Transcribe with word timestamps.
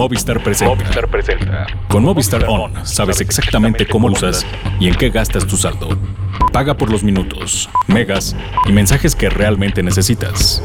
Movistar 0.00 0.42
presenta. 0.42 0.74
Movistar 0.74 1.08
presenta. 1.08 1.66
Con 1.88 2.04
Movistar 2.04 2.46
On 2.48 2.86
sabes 2.86 3.20
exactamente 3.20 3.84
cómo 3.84 4.08
lo 4.08 4.14
usas 4.14 4.46
y 4.80 4.88
en 4.88 4.94
qué 4.94 5.10
gastas 5.10 5.46
tu 5.46 5.58
saldo. 5.58 5.90
Paga 6.54 6.74
por 6.74 6.90
los 6.90 7.04
minutos, 7.04 7.68
megas 7.86 8.34
y 8.66 8.72
mensajes 8.72 9.14
que 9.14 9.28
realmente 9.28 9.82
necesitas. 9.82 10.62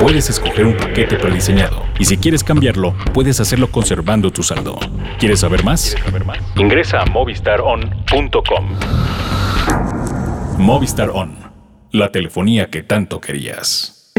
Puedes 0.00 0.28
escoger 0.30 0.66
un 0.66 0.76
paquete 0.76 1.14
prediseñado 1.14 1.84
y 2.00 2.06
si 2.06 2.16
quieres 2.16 2.42
cambiarlo, 2.42 2.96
puedes 3.14 3.38
hacerlo 3.38 3.70
conservando 3.70 4.32
tu 4.32 4.42
saldo. 4.42 4.80
¿Quieres 5.20 5.38
saber 5.38 5.62
más? 5.62 5.94
Ingresa 6.56 7.02
a 7.02 7.06
movistaron.com. 7.06 8.78
Movistar 10.58 11.10
On, 11.10 11.36
la 11.92 12.10
telefonía 12.10 12.68
que 12.68 12.82
tanto 12.82 13.20
querías. 13.20 14.12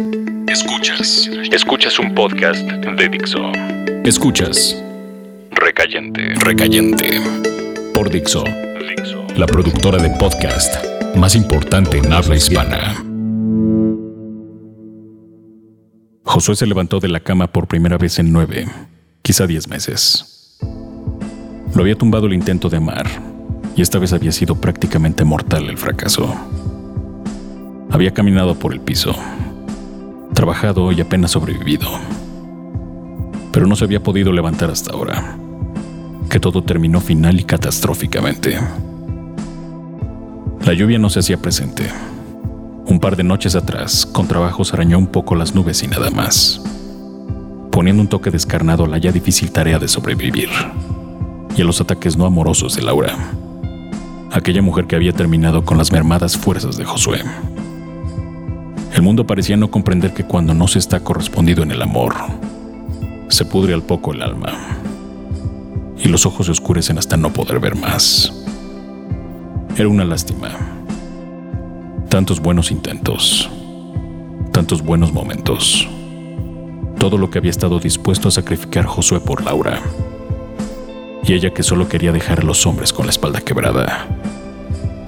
Escuchas. 0.48 1.30
Escuchas 1.52 2.00
un 2.00 2.16
podcast 2.16 2.62
de 2.62 3.10
Dixo. 3.10 3.52
Escuchas 4.08 4.82
Recayente. 5.52 6.34
Recayente 6.36 7.20
por 7.94 8.10
Dixo, 8.10 8.46
Dixo. 8.46 9.28
la 9.36 9.46
productora 9.46 10.02
de 10.02 10.10
podcast 10.12 10.78
más 11.18 11.36
importante 11.36 11.98
en 11.98 12.14
habla 12.14 12.38
hispana. 12.38 13.04
Josué 16.24 16.56
se 16.56 16.66
levantó 16.66 17.02
de 17.02 17.10
la 17.10 17.20
cama 17.20 17.48
por 17.48 17.68
primera 17.68 17.98
vez 17.98 18.18
en 18.18 18.32
nueve, 18.32 18.66
quizá 19.24 19.46
diez 19.46 19.68
meses. 19.68 20.58
Lo 21.76 21.82
había 21.82 21.96
tumbado 21.96 22.28
el 22.28 22.34
intento 22.34 22.70
de 22.70 22.78
amar, 22.78 23.08
y 23.76 23.82
esta 23.82 24.00
vez 24.00 24.14
había 24.14 24.32
sido 24.32 24.56
prácticamente 24.56 25.26
mortal 25.26 25.70
el 25.70 25.78
fracaso. 25.78 26.34
Había 27.90 28.14
caminado 28.14 28.58
por 28.58 28.72
el 28.72 28.80
piso, 28.80 29.14
trabajado 30.34 30.94
y 30.94 31.02
apenas 31.02 31.32
sobrevivido. 31.32 31.90
Pero 33.58 33.66
no 33.66 33.76
se 33.76 33.86
había 33.86 34.04
podido 34.04 34.32
levantar 34.32 34.70
hasta 34.70 34.94
ahora, 34.94 35.36
que 36.30 36.40
todo 36.40 36.62
terminó 36.62 37.02
final 37.02 37.40
y 37.40 37.44
catastróficamente. 37.44 38.56
La 40.64 40.74
lluvia 40.74 41.00
no 41.00 41.10
se 41.10 41.22
hacía 41.22 41.42
presente. 41.42 41.88
Un 42.86 43.00
par 43.00 43.16
de 43.16 43.24
noches 43.24 43.56
atrás, 43.56 44.06
con 44.06 44.28
trabajos 44.28 44.76
arañó 44.76 45.00
un 45.00 45.08
poco 45.08 45.34
las 45.34 45.56
nubes 45.56 45.82
y 45.82 45.88
nada 45.88 46.12
más, 46.12 46.62
poniendo 47.72 48.04
un 48.04 48.08
toque 48.08 48.30
descarnado 48.30 48.86
a 48.86 48.88
la 48.88 49.00
ya 49.00 49.12
difícil 49.12 49.50
tarea 49.50 49.80
de 49.80 49.88
sobrevivir 49.88 50.50
y 51.56 51.60
a 51.60 51.66
los 51.66 51.82
ataques 51.82 52.16
no 52.16 52.28
amorosos 52.28 52.76
de 52.76 52.84
Laura, 52.84 53.18
aquella 54.32 54.62
mujer 54.62 54.86
que 54.86 54.96
había 54.96 55.14
terminado 55.14 55.66
con 55.66 55.80
las 55.80 55.92
mermadas 55.92 56.38
fuerzas 56.38 56.78
de 56.78 56.86
Josué. 56.86 57.24
El 58.94 59.02
mundo 59.02 59.26
parecía 59.26 59.58
no 59.58 59.72
comprender 59.72 60.14
que 60.14 60.26
cuando 60.26 60.54
no 60.54 60.68
se 60.68 60.78
está 60.78 61.00
correspondido 61.00 61.64
en 61.64 61.72
el 61.72 61.82
amor, 61.82 62.14
se 63.30 63.46
pudre 63.46 63.74
al 63.74 63.84
poco 63.84 64.14
el 64.14 64.22
alma 64.22 64.78
y 65.98 66.08
los 66.08 66.26
ojos 66.26 66.46
se 66.46 66.52
oscurecen 66.52 66.98
hasta 66.98 67.18
no 67.18 67.34
poder 67.34 67.60
ver 67.60 67.76
más. 67.76 68.32
Era 69.76 69.90
una 69.90 70.06
lástima. 70.06 70.50
Tantos 72.10 72.40
buenos 72.40 72.72
intentos, 72.72 73.50
tantos 74.52 74.82
buenos 74.82 75.12
momentos, 75.12 75.88
todo 76.98 77.18
lo 77.18 77.30
que 77.30 77.38
había 77.40 77.52
estado 77.52 77.80
dispuesto 77.80 78.30
a 78.30 78.32
sacrificar 78.32 78.86
Josué 78.86 79.20
por 79.20 79.44
Laura, 79.44 79.82
y 81.24 81.34
ella 81.34 81.54
que 81.54 81.64
solo 81.64 81.90
quería 81.90 82.12
dejar 82.12 82.40
a 82.40 82.44
los 82.44 82.66
hombres 82.66 82.94
con 82.94 83.06
la 83.06 83.12
espalda 83.12 83.42
quebrada 83.42 84.08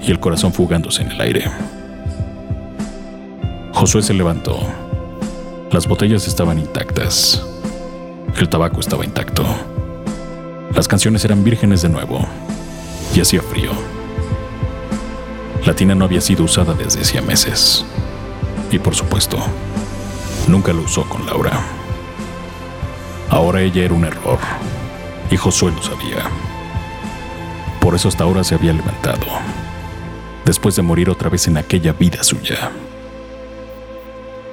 y 0.02 0.10
el 0.10 0.20
corazón 0.20 0.52
fugándose 0.52 1.02
en 1.02 1.10
el 1.12 1.20
aire. 1.20 1.44
Josué 3.72 4.02
se 4.02 4.12
levantó. 4.12 4.58
Las 5.72 5.88
botellas 5.88 6.28
estaban 6.28 6.58
intactas. 6.58 7.49
El 8.36 8.48
tabaco 8.48 8.80
estaba 8.80 9.04
intacto. 9.04 9.44
Las 10.74 10.88
canciones 10.88 11.24
eran 11.24 11.44
vírgenes 11.44 11.82
de 11.82 11.88
nuevo. 11.88 12.26
Y 13.14 13.20
hacía 13.20 13.42
frío. 13.42 13.70
La 15.66 15.74
tina 15.74 15.94
no 15.94 16.04
había 16.04 16.20
sido 16.20 16.44
usada 16.44 16.74
desde 16.74 17.02
hacía 17.02 17.22
meses. 17.22 17.84
Y 18.70 18.78
por 18.78 18.94
supuesto, 18.94 19.38
nunca 20.48 20.72
lo 20.72 20.82
usó 20.82 21.04
con 21.08 21.26
Laura. 21.26 21.60
Ahora 23.28 23.60
ella 23.62 23.84
era 23.84 23.94
un 23.94 24.04
error. 24.04 24.38
Y 25.30 25.36
Josué 25.36 25.72
lo 25.72 25.82
sabía. 25.82 26.30
Por 27.80 27.94
eso 27.94 28.08
hasta 28.08 28.24
ahora 28.24 28.42
se 28.44 28.54
había 28.54 28.72
levantado. 28.72 29.26
Después 30.44 30.76
de 30.76 30.82
morir 30.82 31.10
otra 31.10 31.28
vez 31.28 31.46
en 31.46 31.56
aquella 31.56 31.92
vida 31.92 32.22
suya. 32.24 32.70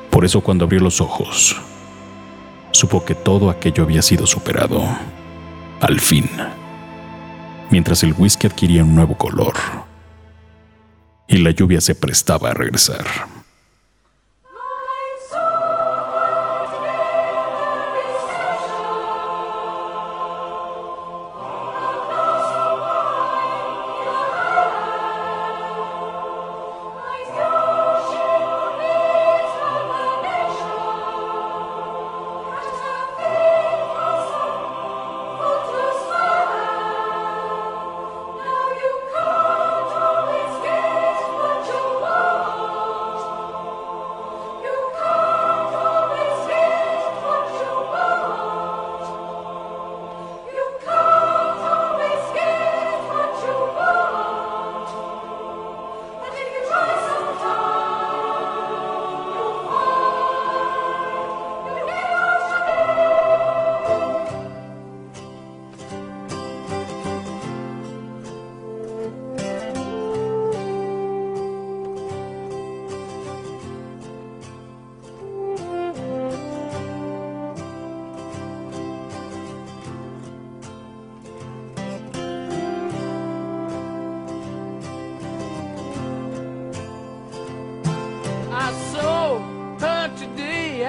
Por 0.09 0.25
eso 0.25 0.41
cuando 0.41 0.65
abrió 0.65 0.79
los 0.79 0.99
ojos, 0.99 1.55
supo 2.77 3.03
que 3.03 3.15
todo 3.15 3.49
aquello 3.49 3.83
había 3.83 4.01
sido 4.01 4.27
superado. 4.27 4.83
Al 5.81 5.99
fin. 5.99 6.29
Mientras 7.71 8.03
el 8.03 8.13
whisky 8.17 8.47
adquiría 8.47 8.83
un 8.83 8.95
nuevo 8.95 9.17
color. 9.17 9.55
Y 11.27 11.37
la 11.37 11.51
lluvia 11.51 11.81
se 11.81 11.95
prestaba 11.95 12.51
a 12.51 12.53
regresar. 12.53 13.05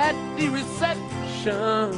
At 0.08 0.16
the 0.38 0.48
reception. 0.48 1.90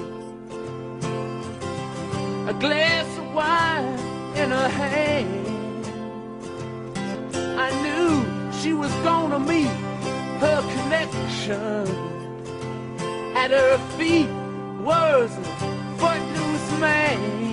A 2.48 2.54
glass 2.65 3.09
of 3.19 3.26
wine 3.34 3.98
in 4.41 4.50
her 4.50 4.69
hand. 4.69 5.84
I 7.66 7.69
knew 7.82 8.10
she 8.60 8.72
was 8.72 8.93
gonna 9.09 9.38
meet 9.38 9.75
her 10.43 10.60
connection. 10.75 11.87
At 13.43 13.50
her 13.53 13.78
feet 13.97 14.31
was 14.89 15.30
a 15.42 15.45
footloose 15.98 16.71
man. 16.80 17.49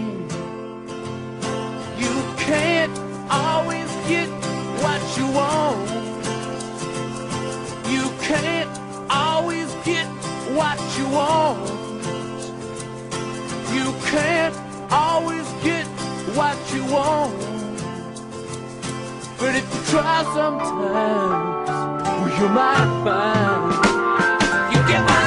Want. 11.18 11.60
You 13.78 13.88
can't 14.12 14.56
always 14.92 15.48
get 15.64 15.86
what 16.38 16.58
you 16.74 16.84
want. 16.96 17.34
But 19.40 19.52
if 19.60 19.66
you 19.74 19.81
try 19.92 20.24
sometimes, 20.38 21.69
well, 22.19 22.30
you 22.40 22.48
might 22.60 22.92
find 23.06 23.98
you 24.74 24.80
get 24.92 25.26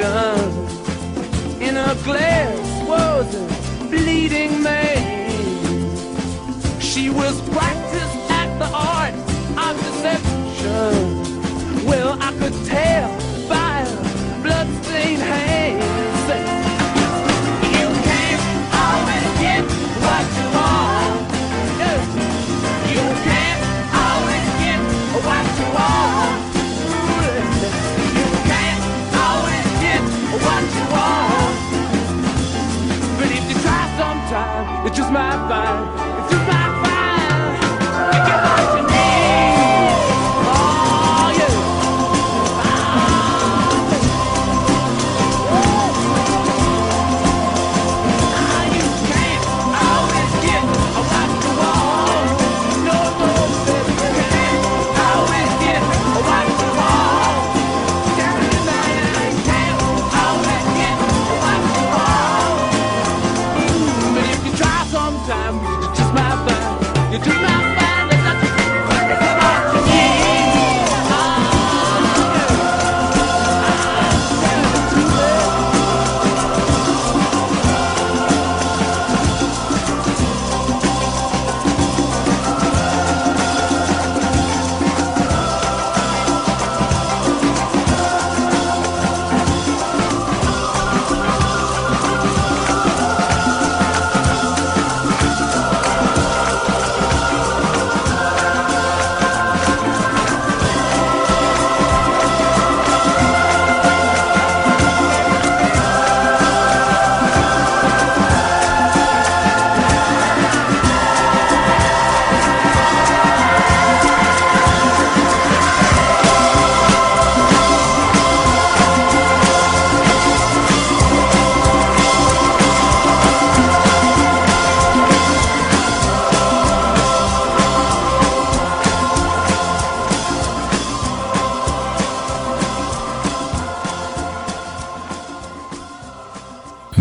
in 0.00 1.76
a 1.76 1.94
glass 2.04 2.88
was 2.88 3.34
a 3.34 3.48
bleeding 3.88 4.62
maid. 4.62 5.26
She 6.80 7.10
was 7.10 7.40
practiced 7.50 8.30
at 8.30 8.56
the 8.60 8.70
art 8.72 9.12
of 9.58 9.76
deception. 9.82 11.84
Well, 11.84 12.16
I 12.20 12.30
could 12.38 12.54
tell. 12.66 13.17